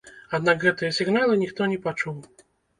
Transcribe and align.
Аднак 0.37 0.57
гэтыя 0.67 0.95
сігналы 1.01 1.37
ніхто 1.45 1.71
не 1.77 1.81
пачуў. 1.87 2.21